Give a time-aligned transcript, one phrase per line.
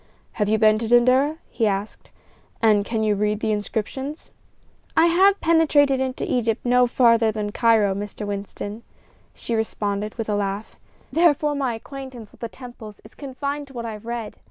[0.31, 2.09] "Have you been to Dendera?" he asked;
[2.59, 4.31] "and can you read the inscriptions?"
[4.97, 8.25] "I have penetrated into Egypt no farther than Cairo, Mr.
[8.25, 8.81] Winston,"
[9.35, 10.75] she responded, with a laugh;
[11.13, 14.37] "therefore my acquaintance with the temples is confined to what I have read.